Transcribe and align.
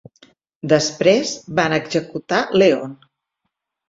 Després 0.71 1.33
van 1.59 1.75
executar 1.77 2.39
Leon. 2.63 2.97